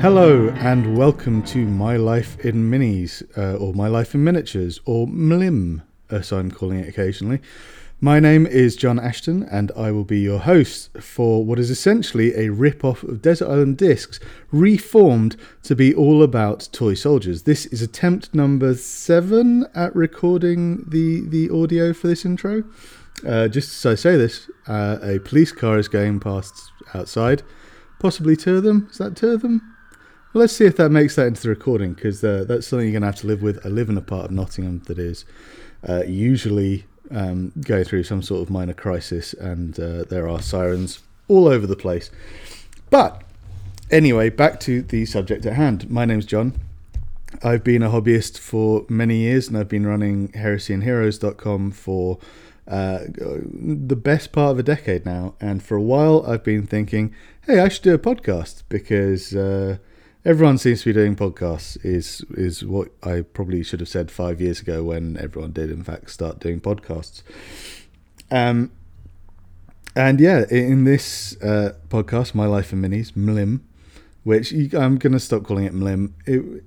[0.00, 5.06] Hello and welcome to My Life in Minis, uh, or My Life in Miniatures, or
[5.06, 7.42] MLIM, as I'm calling it occasionally.
[8.00, 12.34] My name is John Ashton, and I will be your host for what is essentially
[12.34, 14.18] a rip off of Desert Island Discs,
[14.50, 17.42] reformed to be all about toy soldiers.
[17.42, 22.64] This is attempt number seven at recording the, the audio for this intro.
[23.28, 26.54] Uh, just as I say this, uh, a police car is going past
[26.94, 27.42] outside.
[27.98, 28.88] Possibly two of them.
[28.90, 29.76] Is that two of them?
[30.32, 32.92] Well, let's see if that makes that into the recording because uh, that's something you're
[32.92, 33.66] going to have to live with.
[33.66, 35.24] I live in a part of Nottingham that is
[35.88, 41.02] uh, usually um, going through some sort of minor crisis, and uh, there are sirens
[41.26, 42.12] all over the place.
[42.90, 43.24] But
[43.90, 45.90] anyway, back to the subject at hand.
[45.90, 46.54] My name's John.
[47.42, 52.18] I've been a hobbyist for many years, and I've been running heresyandheroes.com for
[52.68, 55.34] uh, the best part of a decade now.
[55.40, 57.12] And for a while, I've been thinking,
[57.46, 59.78] hey, I should do a podcast because uh,
[60.24, 61.78] everyone seems to be doing podcasts.
[61.84, 65.82] Is is what I probably should have said five years ago when everyone did, in
[65.82, 67.22] fact, start doing podcasts.
[68.30, 68.70] Um,
[69.96, 73.60] and yeah, in this uh, podcast, My Life in Minis, MLIM,
[74.22, 76.12] which you, I'm going to stop calling it MLIM.
[76.26, 76.64] It,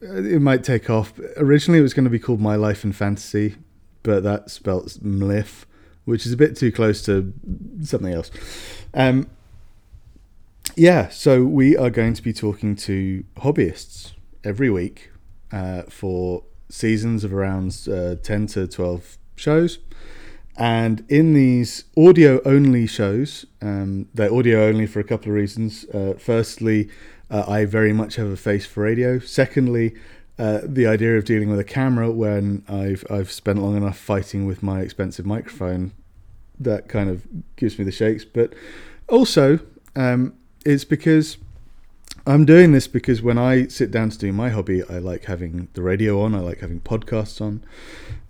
[0.00, 1.12] it might take off.
[1.36, 3.56] Originally, it was going to be called My Life in Fantasy,
[4.02, 5.64] but that spells MLIF,
[6.04, 7.32] which is a bit too close to
[7.82, 8.30] something else.
[8.92, 9.28] Um,
[10.76, 14.12] yeah, so we are going to be talking to hobbyists
[14.44, 15.10] every week
[15.52, 19.78] uh, for seasons of around uh, 10 to 12 shows.
[20.56, 25.84] And in these audio only shows, um, they're audio only for a couple of reasons.
[25.94, 26.88] Uh, firstly,
[27.30, 29.20] uh, I very much have a face for radio.
[29.20, 29.94] Secondly,
[30.38, 34.46] uh, the idea of dealing with a camera when I've I've spent long enough fighting
[34.46, 35.92] with my expensive microphone,
[36.58, 38.24] that kind of gives me the shakes.
[38.24, 38.54] But
[39.08, 39.60] also,
[39.94, 40.34] um,
[40.68, 41.38] it's because
[42.26, 45.68] I'm doing this because when I sit down to do my hobby, I like having
[45.72, 46.34] the radio on.
[46.34, 47.64] I like having podcasts on.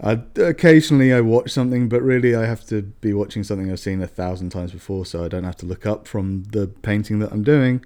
[0.00, 4.00] I, occasionally, I watch something, but really, I have to be watching something I've seen
[4.00, 7.32] a thousand times before, so I don't have to look up from the painting that
[7.32, 7.84] I'm doing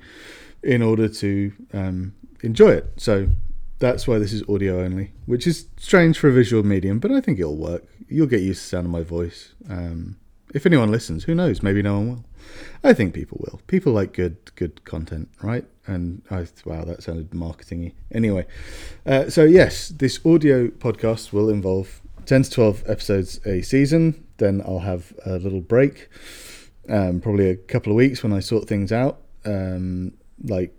[0.62, 2.12] in order to um,
[2.43, 2.91] enjoy it.
[2.98, 3.28] So
[3.78, 7.22] that's why this is audio only, which is strange for a visual medium, but I
[7.22, 7.84] think it'll work.
[8.06, 9.54] You'll get used to the sound of my voice.
[9.71, 10.19] Um,
[10.53, 11.62] if anyone listens, who knows?
[11.62, 12.25] Maybe no one will.
[12.84, 13.60] I think people will.
[13.66, 15.64] People like good good content, right?
[15.86, 17.94] And I wow, that sounded marketingy.
[18.10, 18.47] Anyway,
[19.06, 24.25] uh, so yes, this audio podcast will involve ten to twelve episodes a season.
[24.38, 26.08] Then I'll have a little break,
[26.88, 29.20] um, probably a couple of weeks when I sort things out.
[29.44, 30.14] Um,
[30.44, 30.74] like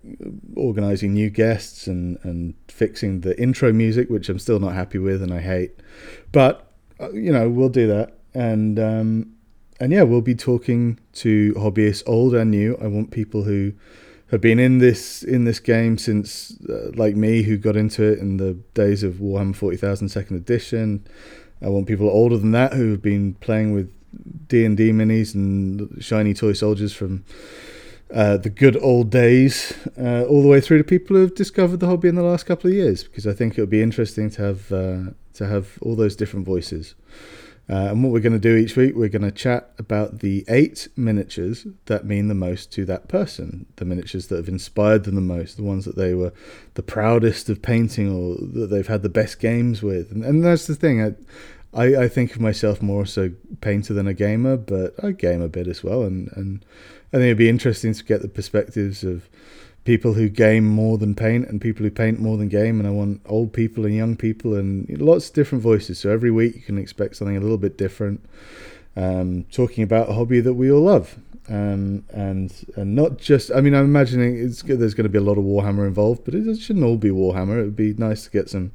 [0.58, 5.22] organizing new guests and, and fixing the intro music, which I'm still not happy with
[5.24, 5.72] and I hate.
[6.34, 6.70] But,
[7.00, 8.18] uh, you know, we'll do that.
[8.34, 9.36] And um,
[9.80, 12.78] and yeah, we'll be talking to hobbyists, old and new.
[12.82, 13.74] I want people who
[14.32, 18.20] have been in this in this game since, uh, like me, who got into it
[18.20, 21.06] in the days of Warhammer Forty Thousand Second Edition.
[21.62, 23.92] I want people older than that who have been playing with
[24.48, 27.24] D and D minis and shiny toy soldiers from
[28.14, 31.80] uh, the good old days, uh, all the way through to people who have discovered
[31.80, 33.04] the hobby in the last couple of years.
[33.04, 35.00] Because I think it would be interesting to have uh,
[35.34, 36.96] to have all those different voices.
[37.70, 40.44] Uh, and what we're going to do each week, we're going to chat about the
[40.50, 45.16] eight miniatures that mean the most to that person, the miniatures that have inspired them
[45.16, 46.34] the most, the ones that they were
[46.74, 50.12] the proudest of painting or that they've had the best games with.
[50.12, 51.02] And, and that's the thing.
[51.02, 51.14] I,
[51.74, 53.30] I, I think of myself more as a
[53.62, 56.04] painter than a gamer, but I game a bit as well.
[56.04, 56.66] And, and
[57.14, 59.30] I think it'd be interesting to get the perspectives of
[59.86, 62.80] people who game more than paint and people who paint more than game.
[62.80, 66.00] And I want old people and young people and lots of different voices.
[66.00, 68.24] So every week you can expect something a little bit different.
[68.96, 71.18] Um, talking about a hobby that we all love.
[71.50, 75.22] Um, and and not just I mean I'm imagining it's there's going to be a
[75.22, 77.60] lot of Warhammer involved but it shouldn't all be Warhammer.
[77.60, 78.72] It would be nice to get some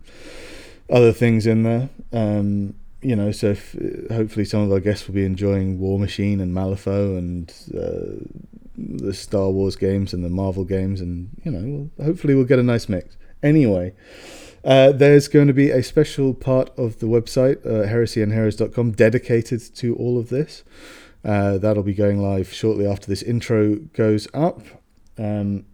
[0.90, 1.88] other things in there.
[2.12, 3.76] Um, you know, so if,
[4.10, 8.24] hopefully some of our guests will be enjoying Warmachine and Malifaux and uh,
[8.88, 12.62] the Star Wars games and the Marvel games, and you know, hopefully we'll get a
[12.62, 13.16] nice mix.
[13.42, 13.92] Anyway,
[14.64, 19.94] uh, there's going to be a special part of the website, uh, heresyandheroes.com, dedicated to
[19.96, 20.64] all of this.
[21.24, 24.62] Uh, that'll be going live shortly after this intro goes up.
[25.18, 25.66] Um,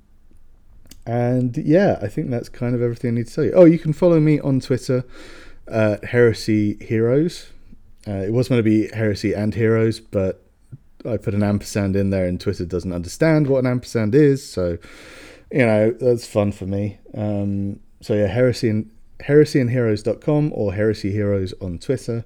[1.06, 3.52] and yeah, I think that's kind of everything I need to tell you.
[3.52, 5.05] Oh, you can follow me on Twitter,
[5.69, 7.50] uh, Heresy Heroes.
[8.06, 10.44] Uh, it was going to be Heresy and Heroes, but
[11.06, 14.49] I put an ampersand in there, and Twitter doesn't understand what an ampersand is.
[14.49, 14.79] So,
[15.51, 16.99] you know, that's fun for me.
[17.17, 18.91] Um, so yeah, heresy and
[19.21, 22.25] heresyandheroes.com or heresy heroes on Twitter.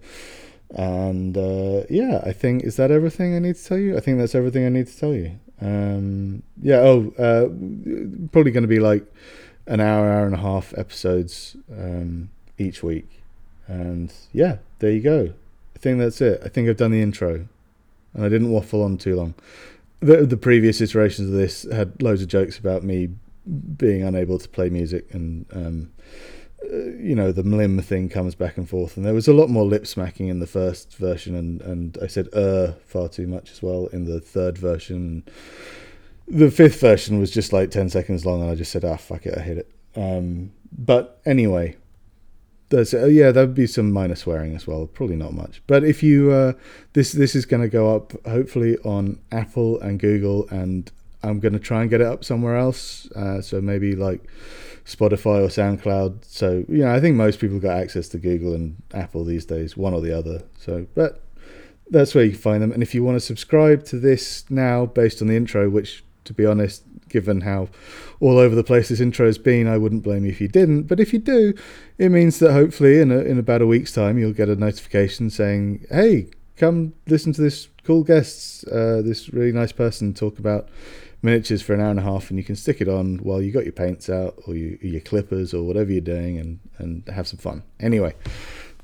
[0.70, 3.96] And uh, yeah, I think is that everything I need to tell you.
[3.96, 5.38] I think that's everything I need to tell you.
[5.60, 6.80] Um, yeah.
[6.80, 7.48] Oh, uh,
[8.32, 9.04] probably going to be like
[9.66, 13.22] an hour, hour and a half episodes um, each week.
[13.66, 15.32] And yeah, there you go.
[15.76, 16.40] I think that's it.
[16.44, 17.46] I think I've done the intro,
[18.18, 19.34] and I didn't waffle on too long.
[20.00, 23.10] The the previous iterations of this had loads of jokes about me
[23.76, 25.46] being unable to play music and.
[25.52, 25.92] Um,
[26.60, 29.48] uh, you know the mlim thing comes back and forth and there was a lot
[29.48, 33.52] more lip smacking in the first version and and i said uh far too much
[33.52, 35.22] as well in the third version
[36.26, 39.24] the fifth version was just like 10 seconds long and i just said ah fuck
[39.24, 41.76] it i hit it um but anyway
[42.70, 46.02] there's uh, yeah there'd be some minor swearing as well probably not much but if
[46.02, 46.52] you uh
[46.92, 50.90] this this is going to go up hopefully on apple and google and
[51.22, 54.22] i'm going to try and get it up somewhere else uh, so maybe like
[54.88, 56.24] Spotify or SoundCloud.
[56.24, 59.76] So you know, I think most people got access to Google and Apple these days,
[59.76, 60.42] one or the other.
[60.58, 61.22] So, but
[61.90, 62.72] that's where you can find them.
[62.72, 66.34] And if you want to subscribe to this now, based on the intro, which to
[66.34, 67.68] be honest, given how
[68.20, 70.84] all over the place this intro has been, I wouldn't blame you if you didn't.
[70.84, 71.54] But if you do,
[71.96, 75.30] it means that hopefully in a, in about a week's time you'll get a notification
[75.30, 80.68] saying, "Hey, come listen to this cool guest, uh, this really nice person talk about."
[81.20, 83.50] miniatures for an hour and a half, and you can stick it on while you
[83.50, 87.26] got your paints out or you, your clippers or whatever you're doing, and and have
[87.26, 87.64] some fun.
[87.80, 88.14] Anyway,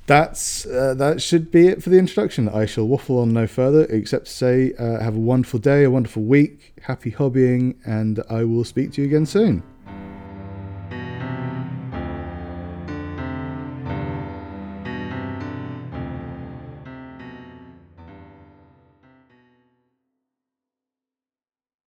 [0.07, 2.49] that's uh, that should be it for the introduction.
[2.49, 5.91] I shall waffle on no further, except to say, uh, have a wonderful day, a
[5.91, 9.63] wonderful week, happy hobbying, and I will speak to you again soon.